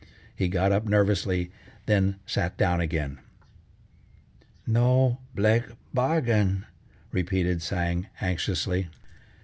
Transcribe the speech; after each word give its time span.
He 0.35 0.47
got 0.47 0.71
up 0.71 0.85
nervously, 0.87 1.51
then 1.85 2.15
sat 2.25 2.57
down 2.57 2.81
again. 2.81 3.19
"No 4.65 5.19
blake 5.35 5.65
bargain!" 5.93 6.65
repeated 7.11 7.59
Tsang 7.61 8.07
anxiously. 8.19 8.87